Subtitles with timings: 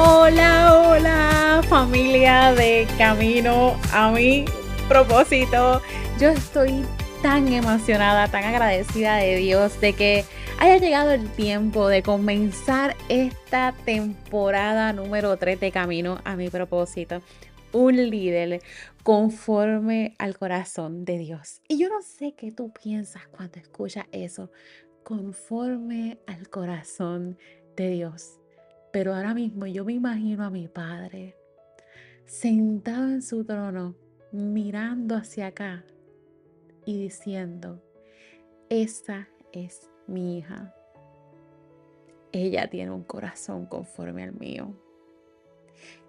[0.00, 4.44] Hola, hola familia de Camino a mi
[4.88, 5.82] propósito.
[6.20, 6.84] Yo estoy
[7.20, 10.24] tan emocionada, tan agradecida de Dios de que
[10.60, 17.20] haya llegado el tiempo de comenzar esta temporada número 3 de Camino a mi propósito.
[17.72, 18.62] Un líder
[19.02, 21.60] conforme al corazón de Dios.
[21.66, 24.52] Y yo no sé qué tú piensas cuando escuchas eso,
[25.02, 27.36] conforme al corazón
[27.76, 28.37] de Dios.
[28.98, 31.36] Pero ahora mismo yo me imagino a mi padre
[32.26, 33.94] sentado en su trono,
[34.32, 35.84] mirando hacia acá
[36.84, 37.80] y diciendo,
[38.68, 40.74] esa es mi hija.
[42.32, 44.74] Ella tiene un corazón conforme al mío.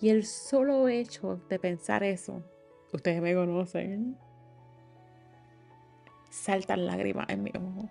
[0.00, 2.44] Y el solo hecho de pensar eso,
[2.92, 4.16] ustedes me conocen,
[6.30, 7.90] saltan lágrimas en mi ojo.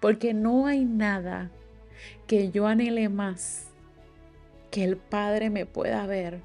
[0.00, 1.50] Porque no hay nada
[2.26, 3.70] que yo anhele más
[4.70, 6.40] que el Padre me pueda ver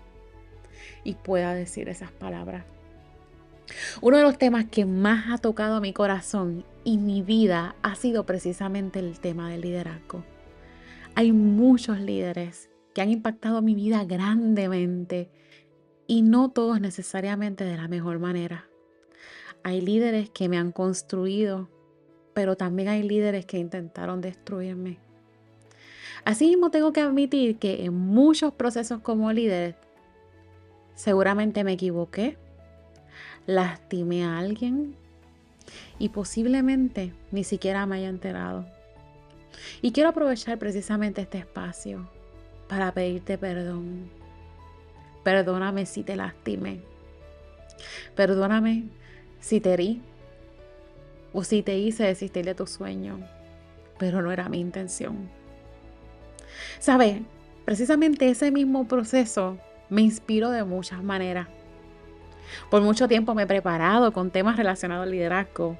[1.04, 2.66] y pueda decir esas palabras.
[4.02, 8.26] Uno de los temas que más ha tocado mi corazón y mi vida ha sido
[8.26, 10.24] precisamente el tema del liderazgo.
[11.16, 15.30] Hay muchos líderes que han impactado mi vida grandemente
[16.08, 18.68] y no todos necesariamente de la mejor manera.
[19.64, 21.70] Hay líderes que me han construido,
[22.34, 25.00] pero también hay líderes que intentaron destruirme.
[26.26, 29.76] Asimismo, tengo que admitir que en muchos procesos como líder,
[30.96, 32.38] seguramente me equivoqué,
[33.48, 34.96] lastimé a alguien
[35.98, 38.66] y posiblemente ni siquiera me haya enterado.
[39.82, 42.10] Y quiero aprovechar precisamente este espacio
[42.68, 44.10] para pedirte perdón.
[45.24, 46.82] Perdóname si te lastimé.
[48.16, 48.86] Perdóname
[49.40, 50.02] si te herí
[51.34, 53.20] o si te hice desistir de tu sueño,
[53.98, 55.30] pero no era mi intención.
[56.80, 57.22] ¿Sabes?
[57.66, 59.60] Precisamente ese mismo proceso
[59.90, 61.48] me inspiró de muchas maneras.
[62.72, 65.78] Por mucho tiempo me he preparado con temas relacionados al liderazgo.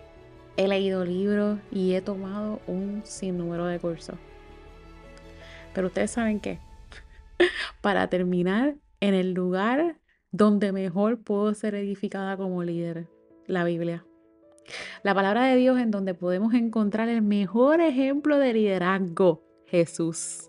[0.58, 4.18] He leído libros y he tomado un sinnúmero de cursos.
[5.74, 6.60] Pero ustedes saben qué?
[7.82, 9.98] Para terminar en el lugar
[10.32, 13.08] donde mejor puedo ser edificada como líder,
[13.48, 14.06] la Biblia.
[15.02, 20.49] La palabra de Dios en donde podemos encontrar el mejor ejemplo de liderazgo, Jesús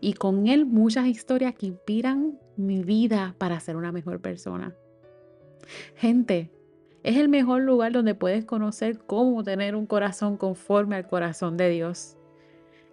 [0.00, 4.74] y con él muchas historias que inspiran mi vida para ser una mejor persona.
[5.96, 6.50] Gente,
[7.02, 11.68] es el mejor lugar donde puedes conocer cómo tener un corazón conforme al corazón de
[11.70, 12.16] Dios.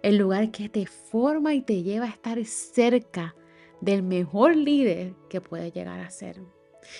[0.02, 3.34] El lugar que te forma y te lleva a estar cerca
[3.80, 6.40] del mejor líder que puedes llegar a ser.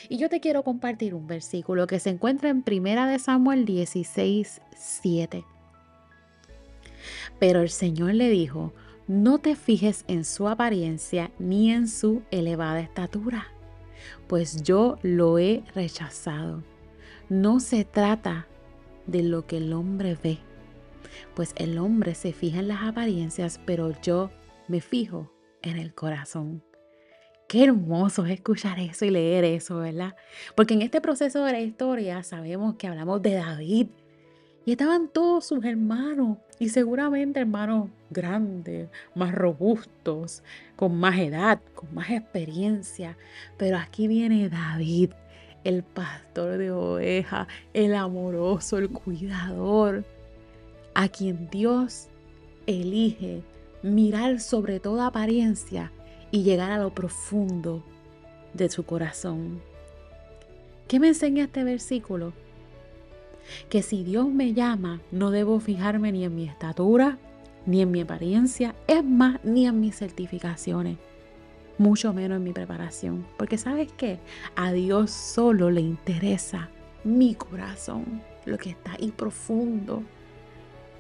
[0.09, 4.61] Y yo te quiero compartir un versículo que se encuentra en Primera de Samuel 16,
[4.77, 5.45] 7.
[7.39, 8.73] Pero el Señor le dijo,
[9.11, 13.49] no te fijes en su apariencia ni en su elevada estatura,
[14.29, 16.63] pues yo lo he rechazado.
[17.29, 18.47] No se trata
[19.07, 20.39] de lo que el hombre ve,
[21.35, 24.31] pues el hombre se fija en las apariencias, pero yo
[24.69, 25.33] me fijo
[25.63, 26.63] en el corazón.
[27.49, 30.15] Qué hermoso es escuchar eso y leer eso, ¿verdad?
[30.55, 33.89] Porque en este proceso de la historia sabemos que hablamos de David,
[34.73, 40.43] estaban todos sus hermanos, y seguramente hermanos grandes, más robustos,
[40.77, 43.17] con más edad, con más experiencia.
[43.57, 45.13] Pero aquí viene David,
[45.65, 50.05] el pastor de ovejas, el amoroso, el cuidador,
[50.95, 52.09] a quien Dios
[52.67, 53.43] elige
[53.83, 55.91] mirar sobre toda apariencia
[56.31, 57.83] y llegar a lo profundo
[58.53, 59.63] de su corazón.
[60.89, 62.35] ¿Qué me enseña este versículo?
[63.69, 67.19] Que si Dios me llama, no debo fijarme ni en mi estatura,
[67.67, 70.99] ni en mi apariencia, es más, ni en mis certificaciones,
[71.79, 73.27] mucho menos en mi preparación.
[73.37, 74.19] Porque sabes qué,
[74.57, 76.71] a Dios solo le interesa
[77.05, 80.03] mi corazón, lo que está ahí profundo,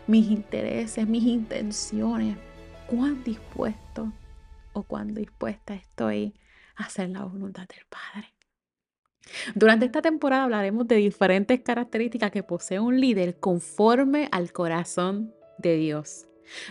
[0.06, 2.37] mis intereses, mis intenciones,
[2.87, 4.12] cuán dispuesto
[4.73, 6.35] o cuán dispuesta estoy
[6.76, 8.39] a hacer la voluntad del Padre.
[9.55, 15.76] Durante esta temporada hablaremos de diferentes características que posee un líder conforme al corazón de
[15.76, 16.26] Dios.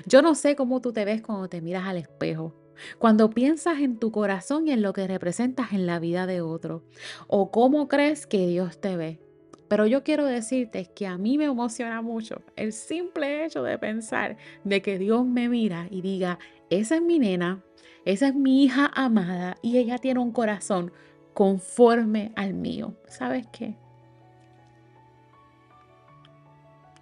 [0.06, 2.54] Yo no sé cómo tú te ves cuando te miras al espejo,
[2.98, 6.84] cuando piensas en tu corazón y en lo que representas en la vida de otro,
[7.28, 9.20] o cómo crees que Dios te ve.
[9.68, 14.38] Pero yo quiero decirte que a mí me emociona mucho el simple hecho de pensar
[14.64, 16.40] de que Dios me mira y diga,
[16.72, 17.64] esa es mi nena,
[18.04, 20.92] esa es mi hija amada y ella tiene un corazón
[21.40, 22.96] conforme al mío.
[23.08, 23.74] ¿Sabes qué?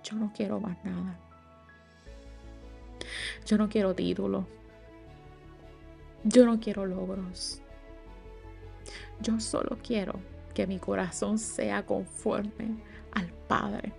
[0.03, 1.17] Yo no quiero más nada.
[3.47, 4.45] Yo no quiero títulos.
[6.23, 7.63] Yo no quiero logros.
[9.21, 10.19] Yo solo quiero
[10.53, 12.77] que mi corazón sea conforme
[13.13, 13.91] al Padre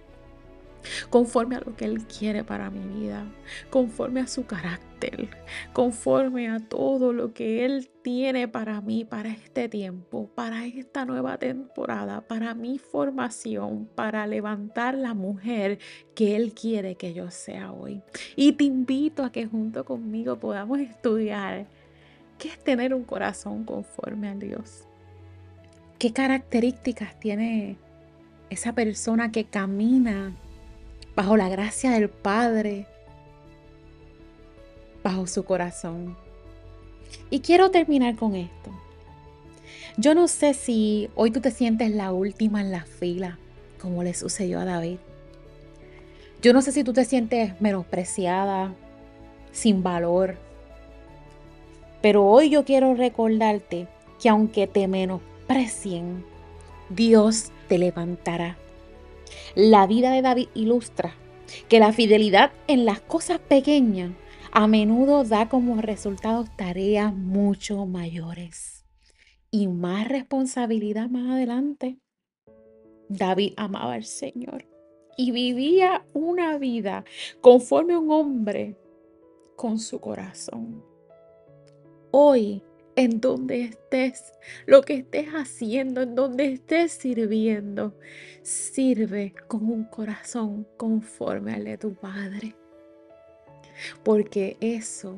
[1.11, 3.25] conforme a lo que Él quiere para mi vida,
[3.71, 5.29] conforme a su carácter,
[5.73, 11.39] conforme a todo lo que Él tiene para mí, para este tiempo, para esta nueva
[11.39, 15.79] temporada, para mi formación, para levantar la mujer
[16.15, 18.03] que Él quiere que yo sea hoy.
[18.37, 21.67] Y te invito a que junto conmigo podamos estudiar
[22.39, 24.85] qué es tener un corazón conforme a Dios.
[25.99, 27.77] ¿Qué características tiene
[28.51, 30.33] esa persona que camina
[31.19, 32.87] bajo la gracia del Padre,
[35.03, 36.17] bajo su corazón.
[37.29, 38.71] Y quiero terminar con esto.
[39.97, 43.37] Yo no sé si hoy tú te sientes la última en la fila,
[43.83, 44.99] como le sucedió a David.
[46.41, 48.73] Yo no sé si tú te sientes menospreciada,
[49.51, 50.37] sin valor.
[52.01, 53.89] Pero hoy yo quiero recordarte
[54.23, 56.25] que aunque te menosprecien,
[56.91, 58.57] Dios te levantará.
[59.55, 61.15] La vida de David ilustra
[61.69, 64.13] que la fidelidad en las cosas pequeñas
[64.53, 68.85] a menudo da como resultado tareas mucho mayores
[69.51, 71.99] y más responsabilidad más adelante.
[73.09, 74.67] David amaba al Señor
[75.17, 77.05] y vivía una vida
[77.41, 78.77] conforme a un hombre
[79.57, 80.85] con su corazón.
[82.11, 82.63] Hoy
[82.99, 84.33] en donde estés,
[84.67, 87.95] lo que estés haciendo, en donde estés sirviendo,
[88.43, 92.57] sirve con un corazón conforme al de tu Padre.
[94.03, 95.17] Porque eso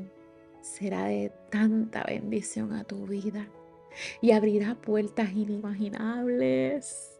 [0.60, 3.48] será de tanta bendición a tu vida
[4.20, 7.18] y abrirá puertas inimaginables.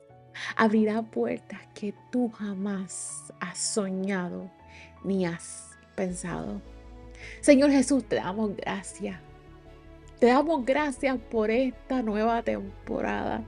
[0.56, 4.50] Abrirá puertas que tú jamás has soñado
[5.04, 6.60] ni has pensado.
[7.40, 9.29] Señor Jesús, te damos gracias
[10.20, 13.43] te damos gracias por esta nueva temporada.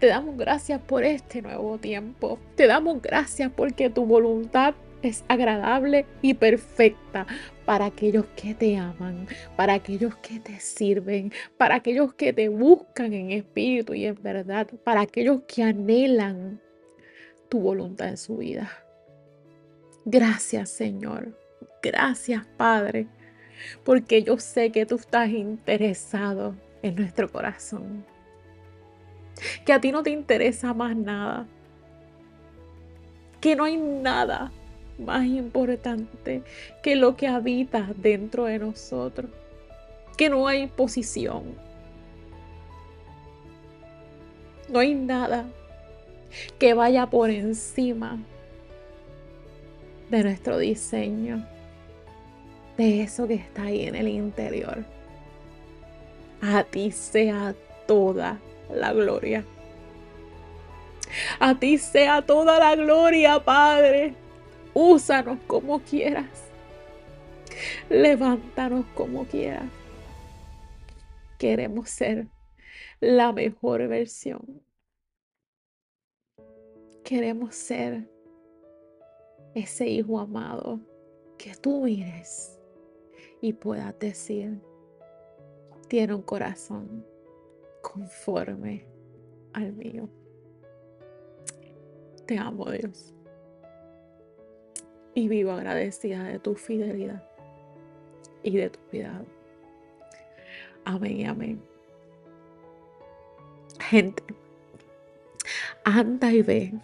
[0.00, 2.40] Te damos gracias por este nuevo tiempo.
[2.56, 7.24] Te damos gracias porque tu voluntad es agradable y perfecta
[7.64, 13.12] para aquellos que te aman, para aquellos que te sirven, para aquellos que te buscan
[13.12, 16.60] en espíritu y en verdad, para aquellos que anhelan
[17.48, 18.72] tu voluntad en su vida.
[20.04, 21.38] Gracias Señor.
[21.80, 23.06] Gracias Padre
[23.84, 28.04] porque yo sé que tú estás interesado en nuestro corazón.
[29.64, 31.46] Que a ti no te interesa más nada.
[33.40, 34.50] Que no hay nada
[34.98, 36.42] más importante
[36.82, 39.30] que lo que habita dentro de nosotros.
[40.16, 41.44] Que no hay posición.
[44.68, 45.46] No hay nada
[46.58, 48.18] que vaya por encima
[50.10, 51.46] de nuestro diseño
[52.78, 54.84] de eso que está ahí en el interior.
[56.40, 57.54] A ti sea
[57.86, 58.38] toda
[58.70, 59.44] la gloria.
[61.40, 64.14] A ti sea toda la gloria, Padre.
[64.74, 66.44] Úsanos como quieras.
[67.90, 69.66] Levántanos como quieras.
[71.36, 72.28] Queremos ser
[73.00, 74.62] la mejor versión.
[77.02, 78.08] Queremos ser
[79.54, 80.78] ese hijo amado
[81.38, 82.57] que tú mires
[83.40, 84.60] y puedas decir,
[85.88, 87.04] tiene un corazón
[87.82, 88.84] conforme
[89.52, 90.08] al mío.
[92.26, 93.14] Te amo Dios.
[95.14, 97.24] Y vivo agradecida de tu fidelidad
[98.42, 99.24] y de tu cuidado.
[100.84, 101.62] Amén y amén.
[103.80, 104.22] Gente,
[105.84, 106.74] anda y ve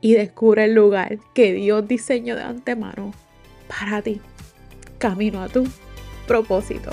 [0.00, 3.12] y descubre el lugar que Dios diseñó de antemano
[3.68, 4.20] para ti,
[4.98, 5.64] camino a tu
[6.26, 6.90] propósito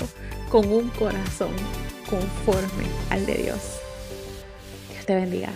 [0.48, 1.52] con un corazón
[2.08, 3.60] conforme al de Dios.
[4.90, 5.52] Dios te bendiga.